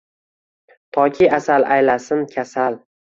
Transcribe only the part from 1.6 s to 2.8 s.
aylasin kasal.